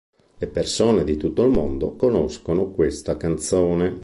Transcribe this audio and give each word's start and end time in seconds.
Le 0.39 0.47
persone 0.47 1.03
di 1.03 1.15
tutto 1.15 1.43
il 1.43 1.51
mondo 1.51 1.93
conoscono 1.95 2.71
questa 2.71 3.17
canzone. 3.17 3.99